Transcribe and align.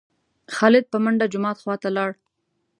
خالد 0.55 0.85
په 0.91 0.97
منډه 1.03 1.25
جومات 1.33 1.57
خوا 1.61 1.75
ته 1.83 1.89
لاړ. 1.97 2.11